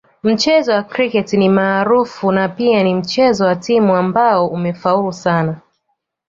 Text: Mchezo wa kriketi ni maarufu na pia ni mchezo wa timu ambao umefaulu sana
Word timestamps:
Mchezo 0.23 0.71
wa 0.73 0.83
kriketi 0.83 1.37
ni 1.37 1.49
maarufu 1.49 2.31
na 2.31 2.49
pia 2.49 2.83
ni 2.83 2.95
mchezo 2.95 3.45
wa 3.45 3.55
timu 3.55 3.95
ambao 3.95 4.47
umefaulu 4.47 5.13
sana 5.13 5.59